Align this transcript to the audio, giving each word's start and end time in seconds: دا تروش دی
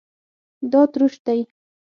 دا 0.71 0.81
تروش 0.91 1.15
دی 1.25 1.39